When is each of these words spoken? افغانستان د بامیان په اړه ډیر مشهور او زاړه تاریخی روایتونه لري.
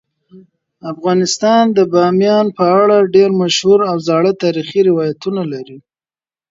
افغانستان 0.91 1.63
د 1.77 1.79
بامیان 1.93 2.45
په 2.57 2.65
اړه 2.81 2.97
ډیر 3.15 3.29
مشهور 3.41 3.79
او 3.91 3.95
زاړه 4.07 4.31
تاریخی 4.43 4.81
روایتونه 4.89 5.41
لري. 5.53 5.77